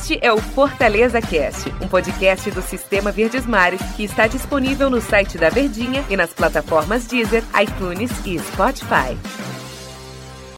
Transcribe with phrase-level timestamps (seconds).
[0.00, 4.98] Este é o Fortaleza Cast, um podcast do Sistema Verdes Mares que está disponível no
[4.98, 9.14] site da Verdinha e nas plataformas Deezer, iTunes e Spotify.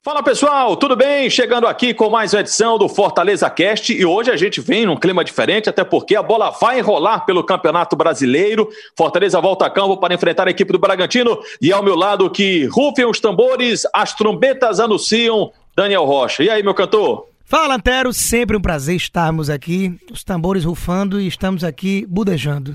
[0.04, 1.28] Fala pessoal, tudo bem?
[1.28, 4.96] Chegando aqui com mais uma edição do Fortaleza Cast e hoje a gente vem num
[4.96, 8.68] clima diferente, até porque a bola vai rolar pelo Campeonato Brasileiro.
[8.96, 12.66] Fortaleza volta a campo para enfrentar a equipe do Bragantino e ao meu lado que
[12.66, 16.44] rufem os tambores, as trombetas anunciam Daniel Rocha.
[16.44, 17.31] E aí, meu cantor?
[17.52, 22.74] Fala, Antero, sempre um prazer estarmos aqui, os tambores rufando e estamos aqui budejando.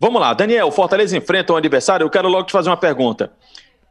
[0.00, 3.30] Vamos lá, Daniel, Fortaleza enfrenta um adversário, eu quero logo te fazer uma pergunta.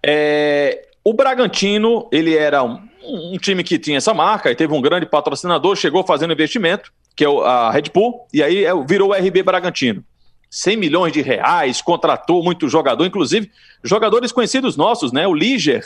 [0.04, 4.82] É, o Bragantino, ele era um, um, time que tinha essa marca e teve um
[4.82, 9.14] grande patrocinador, chegou fazendo investimento, que é a Red Bull, e aí é virou o
[9.14, 10.04] RB Bragantino.
[10.50, 13.52] 100 milhões de reais, contratou muito jogador, inclusive
[13.84, 15.28] jogadores conhecidos nossos, né?
[15.28, 15.84] O Liger,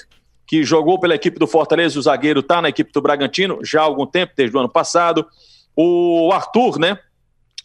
[0.49, 3.83] que jogou pela equipe do Fortaleza, o zagueiro está na equipe do Bragantino já há
[3.83, 5.27] algum tempo, desde o ano passado.
[5.75, 6.97] O Arthur, né?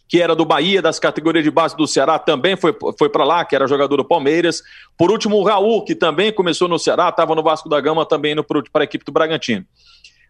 [0.07, 3.43] Que era do Bahia, das categorias de base do Ceará, também foi, foi para lá,
[3.43, 4.61] que era jogador do Palmeiras.
[4.95, 8.33] Por último, o Raul, que também começou no Ceará, estava no Vasco da Gama, também
[8.33, 9.65] indo para a equipe do Bragantino.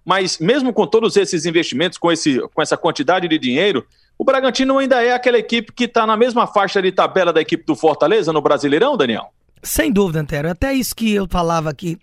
[0.05, 3.85] Mas mesmo com todos esses investimentos, com, esse, com essa quantidade de dinheiro,
[4.17, 7.65] o Bragantino ainda é aquela equipe que está na mesma faixa de tabela da equipe
[7.65, 9.33] do Fortaleza no Brasileirão, Daniel?
[9.61, 10.49] Sem dúvida, Antero.
[10.49, 11.97] Até isso que eu falava aqui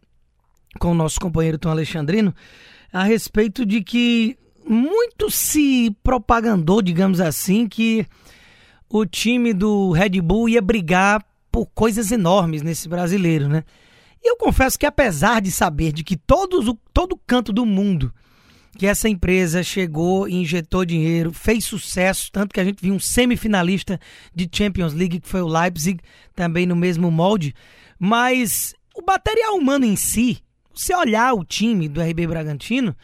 [0.78, 2.34] com o nosso companheiro Tom Alexandrino
[2.92, 8.06] a respeito de que muito se propagandou, digamos assim, que
[8.88, 13.64] o time do Red Bull ia brigar por coisas enormes nesse brasileiro, né?
[14.22, 18.12] E eu confesso que apesar de saber de que todos, todo canto do mundo
[18.78, 23.00] que essa empresa chegou e injetou dinheiro, fez sucesso, tanto que a gente viu um
[23.00, 24.00] semifinalista
[24.34, 26.00] de Champions League, que foi o Leipzig,
[26.34, 27.54] também no mesmo molde,
[27.98, 30.42] mas o material humano em si,
[30.74, 32.96] você olhar o time do RB Bragantino,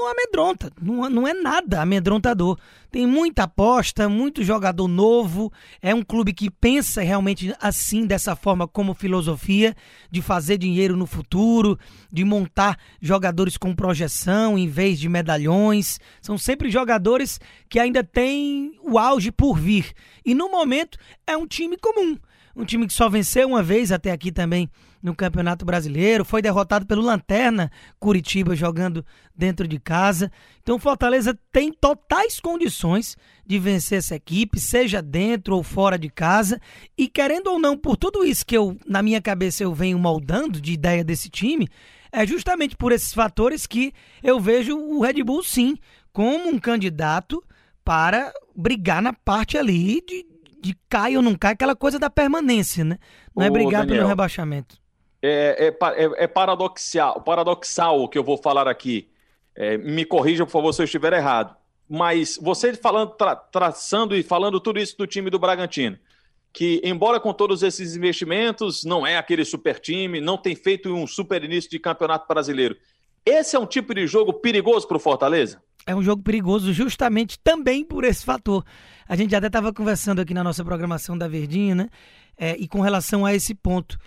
[0.00, 2.58] não amedronta, não, não é nada amedrontador.
[2.90, 5.52] Tem muita aposta, muito jogador novo.
[5.82, 9.76] É um clube que pensa realmente assim, dessa forma, como filosofia,
[10.10, 11.78] de fazer dinheiro no futuro,
[12.10, 16.00] de montar jogadores com projeção em vez de medalhões.
[16.22, 17.38] São sempre jogadores
[17.68, 19.92] que ainda têm o auge por vir.
[20.24, 22.16] E no momento é um time comum.
[22.56, 24.68] Um time que só venceu uma vez até aqui também
[25.02, 30.30] no Campeonato Brasileiro, foi derrotado pelo Lanterna Curitiba jogando dentro de casa.
[30.62, 33.16] Então o Fortaleza tem totais condições
[33.46, 36.60] de vencer essa equipe, seja dentro ou fora de casa.
[36.96, 40.60] E querendo ou não, por tudo isso que eu na minha cabeça eu venho moldando
[40.60, 41.68] de ideia desse time,
[42.12, 45.76] é justamente por esses fatores que eu vejo o Red Bull sim
[46.12, 47.42] como um candidato
[47.84, 50.26] para brigar na parte ali de,
[50.60, 52.98] de cai ou não cai, aquela coisa da permanência, né?
[53.34, 54.76] Não é brigar Daniel, pelo rebaixamento.
[55.22, 59.08] É, é, é, é, paradoxal, paradoxal o que eu vou falar aqui.
[59.54, 61.54] É, me corrija, por favor, se eu estiver errado.
[61.88, 65.98] Mas você falando, tra, traçando e falando tudo isso do time do Bragantino,
[66.52, 71.06] que embora com todos esses investimentos, não é aquele super time, não tem feito um
[71.06, 72.76] super início de campeonato brasileiro.
[73.26, 75.62] Esse é um tipo de jogo perigoso para o Fortaleza?
[75.86, 78.64] É um jogo perigoso justamente também por esse fator.
[79.08, 81.88] A gente até estava conversando aqui na nossa programação da Verdinha, né?
[82.38, 83.98] É, e com relação a esse ponto.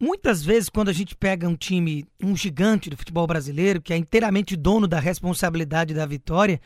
[0.00, 3.98] Muitas vezes, quando a gente pega um time, um gigante do futebol brasileiro, que é
[3.98, 6.58] inteiramente dono da responsabilidade da vitória,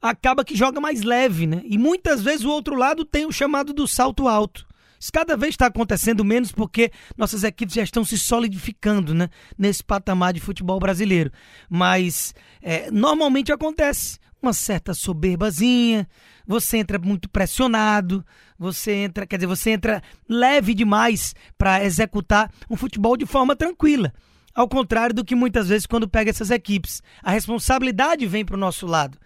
[0.00, 1.62] acaba que joga mais leve, né?
[1.64, 4.64] E muitas vezes o outro lado tem o chamado do salto alto.
[5.00, 9.82] Isso cada vez está acontecendo menos porque nossas equipes já estão se solidificando né, nesse
[9.82, 11.32] patamar de futebol brasileiro.
[11.68, 16.08] Mas é, normalmente acontece uma certa soberbazinha,
[16.46, 18.24] você entra muito pressionado,
[18.58, 24.12] você entra, quer dizer, você entra leve demais para executar um futebol de forma tranquila.
[24.54, 28.58] Ao contrário do que muitas vezes quando pega essas equipes, a responsabilidade vem para o
[28.58, 29.18] nosso lado.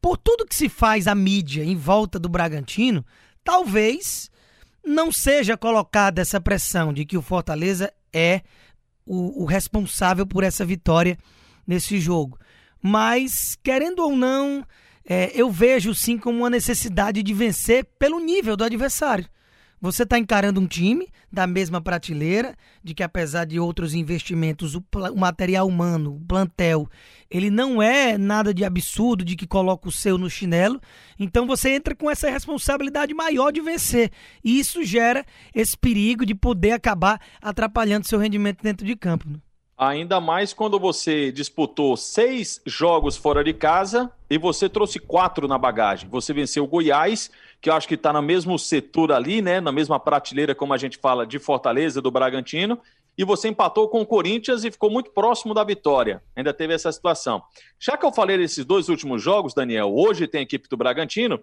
[0.00, 3.04] Por tudo que se faz a mídia em volta do Bragantino,
[3.44, 4.30] talvez
[4.84, 8.42] não seja colocada essa pressão de que o Fortaleza é
[9.06, 11.16] o, o responsável por essa vitória
[11.66, 12.38] nesse jogo.
[12.86, 14.62] Mas, querendo ou não,
[15.08, 19.26] é, eu vejo sim como uma necessidade de vencer pelo nível do adversário.
[19.80, 24.84] Você está encarando um time da mesma prateleira, de que apesar de outros investimentos, o,
[25.14, 26.86] o, material humano, o plantel,
[27.30, 30.78] ele não é nada de absurdo de que coloca o seu no chinelo.
[31.18, 34.12] Então você entra com essa responsabilidade maior de vencer.
[34.44, 39.26] E isso gera esse perigo de poder acabar atrapalhando seu rendimento dentro de campo.
[39.26, 39.38] Né?
[39.76, 45.58] Ainda mais quando você disputou seis jogos fora de casa e você trouxe quatro na
[45.58, 46.08] bagagem.
[46.08, 47.30] Você venceu o Goiás
[47.64, 50.76] que eu acho que está no mesmo setor ali, né, na mesma prateleira, como a
[50.76, 52.78] gente fala, de Fortaleza, do Bragantino,
[53.16, 56.22] e você empatou com o Corinthians e ficou muito próximo da vitória.
[56.36, 57.42] Ainda teve essa situação.
[57.80, 61.40] Já que eu falei desses dois últimos jogos, Daniel, hoje tem a equipe do Bragantino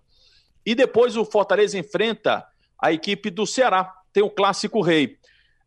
[0.64, 2.46] e depois o Fortaleza enfrenta
[2.80, 3.92] a equipe do Ceará.
[4.14, 5.18] Tem o Clássico Rei.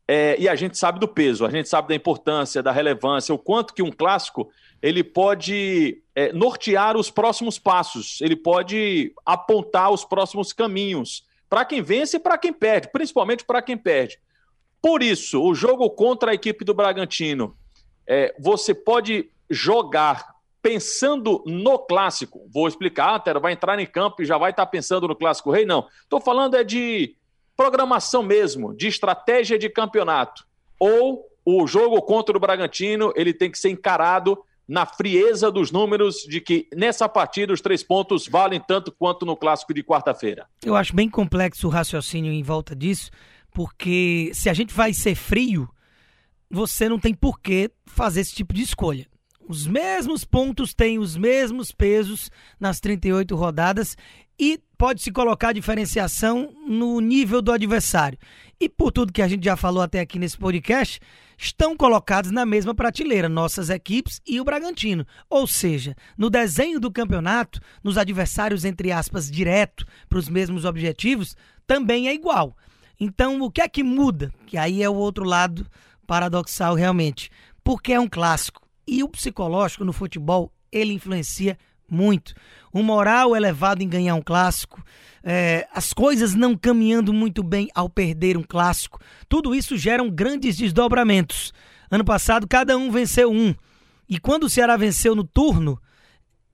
[0.07, 3.39] É, e a gente sabe do peso, a gente sabe da importância, da relevância, o
[3.39, 4.51] quanto que um clássico
[4.83, 11.81] ele pode é, nortear os próximos passos, ele pode apontar os próximos caminhos para quem
[11.81, 14.19] vence e para quem perde, principalmente para quem perde.
[14.83, 17.57] Por isso, o jogo contra a equipe do Bragantino,
[18.07, 22.47] é, você pode jogar pensando no clássico.
[22.53, 25.65] Vou explicar, Tero, vai entrar em campo e já vai estar pensando no clássico rei?
[25.65, 25.87] Não.
[26.03, 27.17] Estou falando é de
[27.57, 30.47] programação mesmo, de estratégia de campeonato.
[30.79, 36.17] Ou o jogo contra o Bragantino, ele tem que ser encarado na frieza dos números
[36.27, 40.47] de que nessa partida os três pontos valem tanto quanto no clássico de quarta-feira.
[40.65, 43.11] Eu acho bem complexo o raciocínio em volta disso,
[43.53, 45.69] porque se a gente vai ser frio,
[46.51, 49.07] você não tem por que fazer esse tipo de escolha.
[49.47, 53.95] Os mesmos pontos têm os mesmos pesos nas 38 rodadas
[54.39, 58.19] e pode se colocar diferenciação no nível do adversário.
[58.61, 61.01] E por tudo que a gente já falou até aqui nesse podcast,
[61.37, 65.07] estão colocados na mesma prateleira nossas equipes e o Bragantino.
[65.29, 71.37] Ou seja, no desenho do campeonato, nos adversários entre aspas direto para os mesmos objetivos,
[71.67, 72.57] também é igual.
[72.99, 74.33] Então, o que é que muda?
[74.47, 75.67] Que aí é o outro lado
[76.07, 77.31] paradoxal realmente.
[77.63, 78.63] Porque é um clássico.
[78.87, 81.59] E o psicológico no futebol, ele influencia
[81.89, 82.35] muito.
[82.73, 84.83] Um moral elevado em ganhar um clássico,
[85.23, 90.57] é, as coisas não caminhando muito bem ao perder um clássico, tudo isso geram grandes
[90.57, 91.53] desdobramentos.
[91.91, 93.55] Ano passado, cada um venceu um.
[94.09, 95.81] E quando o Ceará venceu no turno,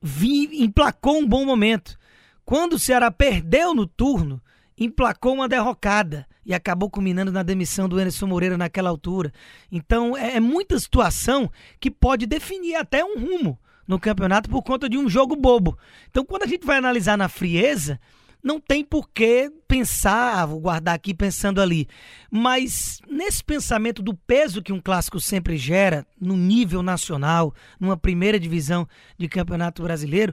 [0.01, 1.99] vi, emplacou um bom momento.
[2.45, 4.41] Quando o Ceará perdeu no turno,
[4.79, 9.33] emplacou uma derrocada e acabou culminando na demissão do Anderson Moreira naquela altura.
[9.71, 13.59] Então é, é muita situação que pode definir até um rumo
[13.91, 15.77] no campeonato por conta de um jogo bobo.
[16.09, 18.01] Então quando a gente vai analisar na frieza,
[18.41, 21.89] não tem por que pensar, ah, vou guardar aqui pensando ali.
[22.31, 28.39] Mas nesse pensamento do peso que um clássico sempre gera no nível nacional, numa primeira
[28.39, 28.87] divisão
[29.19, 30.33] de campeonato brasileiro,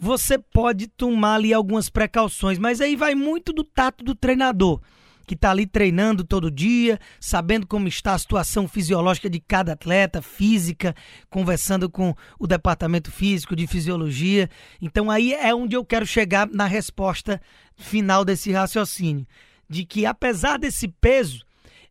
[0.00, 4.80] você pode tomar ali algumas precauções, mas aí vai muito do tato do treinador
[5.26, 10.20] que está ali treinando todo dia, sabendo como está a situação fisiológica de cada atleta,
[10.20, 10.94] física,
[11.30, 14.48] conversando com o departamento físico de fisiologia.
[14.80, 17.40] Então aí é onde eu quero chegar na resposta
[17.76, 19.26] final desse raciocínio,
[19.68, 21.44] de que apesar desse peso,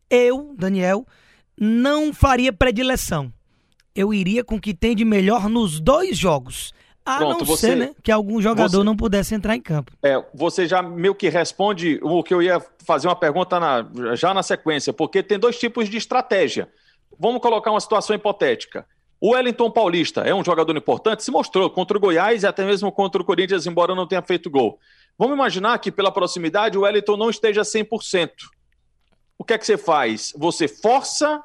[0.08, 1.06] eu, Daniel,
[1.58, 3.32] não faria predileção.
[3.94, 6.72] Eu iria com o que tem de melhor nos dois jogos.
[7.04, 9.92] A Pronto, não você, ser, né, que algum jogador você, não pudesse entrar em campo.
[10.02, 14.32] É, você já meio que responde o que eu ia fazer uma pergunta na, já
[14.32, 16.66] na sequência, porque tem dois tipos de estratégia.
[17.18, 18.86] Vamos colocar uma situação hipotética.
[19.20, 22.90] O Wellington Paulista é um jogador importante, se mostrou contra o Goiás e até mesmo
[22.90, 24.78] contra o Corinthians, embora não tenha feito gol.
[25.18, 28.30] Vamos imaginar que pela proximidade o Wellington não esteja 100%.
[29.38, 30.32] O que é que você faz?
[30.36, 31.42] Você força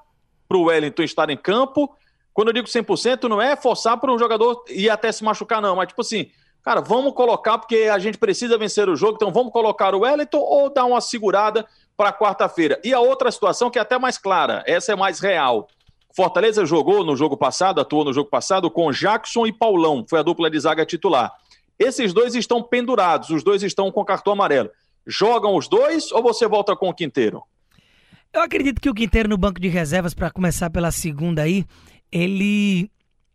[0.48, 1.94] para o Wellington estar em campo
[2.40, 5.76] quando eu digo 100%, não é forçar para um jogador ir até se machucar, não.
[5.76, 6.32] Mas, tipo assim,
[6.64, 10.38] cara, vamos colocar, porque a gente precisa vencer o jogo, então vamos colocar o Wellington
[10.38, 12.80] ou dar uma segurada para quarta-feira.
[12.82, 15.68] E a outra situação que é até mais clara, essa é mais real.
[16.16, 20.24] Fortaleza jogou no jogo passado, atuou no jogo passado com Jackson e Paulão, foi a
[20.24, 21.34] dupla de zaga titular.
[21.78, 24.69] Esses dois estão pendurados, os dois estão com cartão amarelo.
[25.06, 27.44] Jogam os dois ou você volta com o Quinteiro?
[28.31, 31.66] Eu acredito que o Quinteiro no banco de reservas, para começar pela segunda aí,
[32.11, 32.89] ele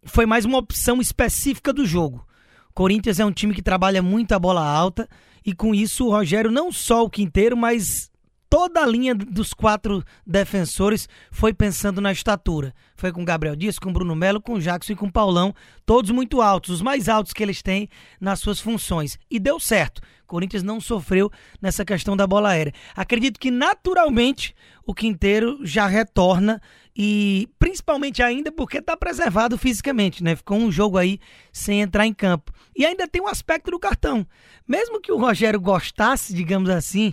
[0.05, 2.27] foi mais uma opção específica do jogo.
[2.75, 5.09] Corinthians é um time que trabalha muito a bola alta
[5.45, 8.11] e com isso o Rogério não só o Quinteiro, mas
[8.55, 12.73] toda a linha dos quatro defensores foi pensando na estatura.
[12.95, 15.53] Foi com Gabriel Dias, com Bruno Melo, com Jackson e com Paulão,
[15.85, 17.89] todos muito altos, os mais altos que eles têm
[18.21, 19.19] nas suas funções.
[19.29, 20.01] E deu certo.
[20.25, 22.73] Corinthians não sofreu nessa questão da bola aérea.
[22.95, 24.55] Acredito que naturalmente
[24.87, 26.63] o Quinteiro já retorna
[26.97, 30.37] e principalmente ainda porque está preservado fisicamente, né?
[30.37, 31.19] Ficou um jogo aí
[31.53, 32.53] sem entrar em campo.
[32.77, 34.27] E ainda tem um aspecto do cartão.
[34.67, 37.13] Mesmo que o Rogério gostasse, digamos assim,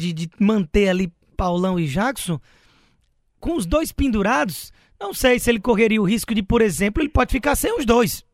[0.00, 2.40] de, de manter ali Paulão e Jackson,
[3.38, 7.08] com os dois pendurados, não sei se ele correria o risco de, por exemplo, ele
[7.08, 8.24] pode ficar sem os dois.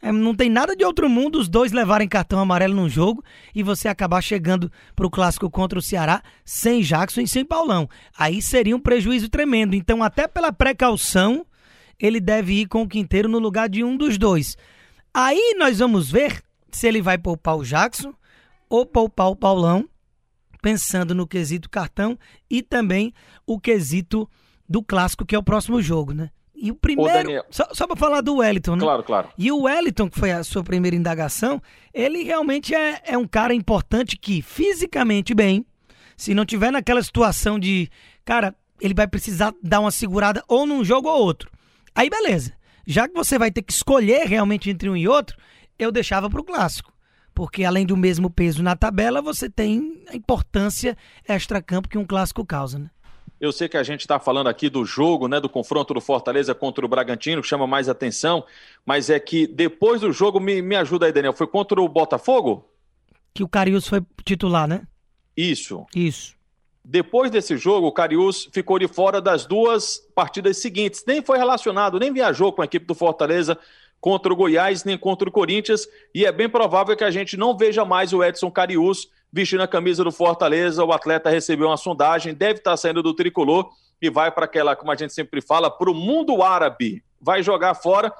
[0.00, 3.22] É, não tem nada de outro mundo os dois levarem cartão amarelo num jogo
[3.52, 7.88] e você acabar chegando para o clássico contra o Ceará sem Jackson e sem Paulão.
[8.16, 9.74] Aí seria um prejuízo tremendo.
[9.74, 11.44] Então, até pela precaução,
[11.98, 14.56] ele deve ir com o Quinteiro no lugar de um dos dois.
[15.12, 18.14] Aí nós vamos ver se ele vai poupar o Jackson
[18.68, 19.88] ou poupar o Paulão,
[20.60, 22.18] pensando no quesito cartão
[22.50, 23.12] e também
[23.46, 24.28] o quesito
[24.68, 26.30] do clássico, que é o próximo jogo, né?
[26.60, 27.44] E o primeiro.
[27.50, 28.82] Só, só para falar do Wellington, né?
[28.82, 29.28] Claro, claro.
[29.38, 31.62] E o Wellington, que foi a sua primeira indagação,
[31.94, 35.64] ele realmente é, é um cara importante que, fisicamente bem,
[36.16, 37.88] se não tiver naquela situação de.
[38.24, 41.50] Cara, ele vai precisar dar uma segurada ou num jogo ou outro.
[41.94, 42.52] Aí beleza.
[42.86, 45.36] Já que você vai ter que escolher realmente entre um e outro,
[45.78, 46.92] eu deixava para o clássico.
[47.38, 52.44] Porque além do mesmo peso na tabela, você tem a importância extra-campo que um clássico
[52.44, 52.90] causa, né?
[53.40, 56.52] Eu sei que a gente está falando aqui do jogo, né, do confronto do Fortaleza
[56.52, 58.44] contra o Bragantino, que chama mais atenção,
[58.84, 62.68] mas é que depois do jogo, me, me ajuda aí, Daniel, foi contra o Botafogo?
[63.32, 64.82] Que o Carius foi titular, né?
[65.36, 65.86] Isso.
[65.94, 66.34] Isso.
[66.84, 71.04] Depois desse jogo, o Carius ficou de fora das duas partidas seguintes.
[71.06, 73.56] Nem foi relacionado, nem viajou com a equipe do Fortaleza
[74.00, 75.86] contra o Goiás, nem contra o Corinthians.
[76.14, 79.68] E é bem provável que a gente não veja mais o Edson Carius vestindo a
[79.68, 80.84] camisa do Fortaleza.
[80.84, 83.68] O atleta recebeu uma sondagem, deve estar saindo do tricolor
[84.00, 87.02] e vai para aquela, como a gente sempre fala, para o mundo árabe.
[87.20, 88.12] Vai jogar fora.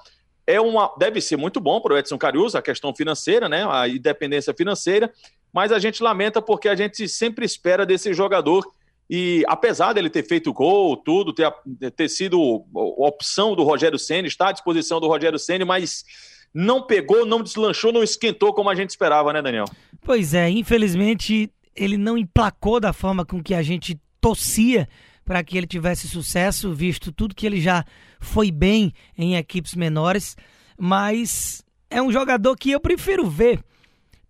[0.47, 3.66] É uma, deve ser muito bom para o Edson Carius, a questão financeira, né?
[3.70, 5.12] A independência financeira
[5.52, 8.64] mas a gente lamenta porque a gente sempre espera desse jogador
[9.10, 11.50] e apesar dele ter feito gol, tudo, ter,
[11.96, 12.38] ter sido
[12.74, 16.04] opção do Rogério Senna, está à disposição do Rogério Senna, mas
[16.52, 19.64] não pegou, não deslanchou, não esquentou como a gente esperava, né, Daniel?
[20.02, 24.88] Pois é, infelizmente ele não emplacou da forma com que a gente torcia
[25.24, 27.84] para que ele tivesse sucesso, visto tudo que ele já
[28.20, 30.36] foi bem em equipes menores,
[30.76, 33.62] mas é um jogador que eu prefiro ver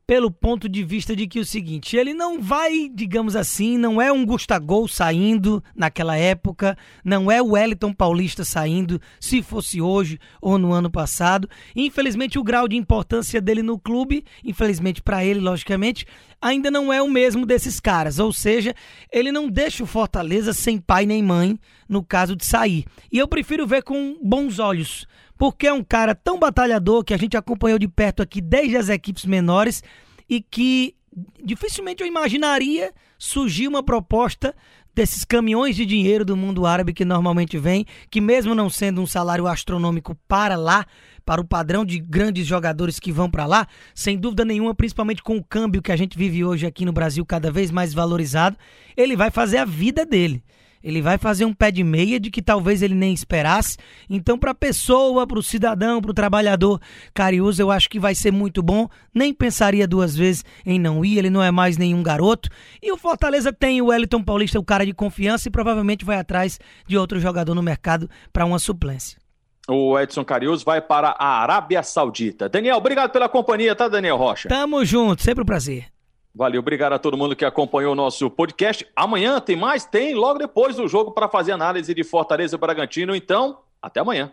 [0.09, 4.11] pelo ponto de vista de que o seguinte, ele não vai, digamos assim, não é
[4.11, 10.57] um Gustagol saindo naquela época, não é o Wellington Paulista saindo, se fosse hoje ou
[10.57, 11.47] no ano passado.
[11.77, 16.07] Infelizmente o grau de importância dele no clube, infelizmente para ele, logicamente,
[16.41, 18.75] ainda não é o mesmo desses caras, ou seja,
[19.13, 22.85] ele não deixa o Fortaleza sem pai nem mãe no caso de sair.
[23.11, 25.07] E eu prefiro ver com bons olhos
[25.39, 28.89] porque é um cara tão batalhador que a gente acompanhou de perto aqui desde as
[28.89, 29.83] equipes menores
[30.29, 30.97] e que
[31.43, 34.55] dificilmente eu imaginaria surgir uma proposta
[34.95, 39.07] desses caminhões de dinheiro do mundo árabe que normalmente vem, que mesmo não sendo um
[39.07, 40.85] salário astronômico para lá,
[41.29, 45.37] para o padrão de grandes jogadores que vão para lá, sem dúvida nenhuma, principalmente com
[45.37, 48.57] o câmbio que a gente vive hoje aqui no Brasil cada vez mais valorizado,
[48.97, 50.43] ele vai fazer a vida dele.
[50.83, 53.77] Ele vai fazer um pé de meia de que talvez ele nem esperasse.
[54.09, 56.81] Então, para a pessoa, para o cidadão, para o trabalhador
[57.13, 58.89] Cariús, eu acho que vai ser muito bom.
[59.13, 61.19] Nem pensaria duas vezes em não ir.
[61.19, 62.49] Ele não é mais nenhum garoto.
[62.83, 66.59] E o Fortaleza tem o Wellington Paulista, o cara de confiança, e provavelmente vai atrás
[66.87, 69.28] de outro jogador no mercado para uma suplência.
[69.71, 72.49] O Edson Carius vai para a Arábia Saudita.
[72.49, 74.49] Daniel, obrigado pela companhia, tá, Daniel Rocha?
[74.49, 75.87] Tamo junto, sempre um prazer.
[76.35, 78.87] Valeu, obrigado a todo mundo que acompanhou o nosso podcast.
[78.97, 79.85] Amanhã tem mais?
[79.85, 83.15] Tem, logo depois do jogo para fazer análise de Fortaleza e Bragantino.
[83.15, 84.33] Então, até amanhã.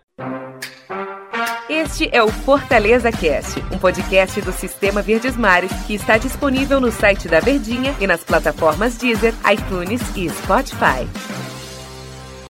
[1.67, 6.91] Este é o Fortaleza Cast, um podcast do Sistema Verdes Mares que está disponível no
[6.91, 11.44] site da Verdinha e nas plataformas Deezer, iTunes e Spotify.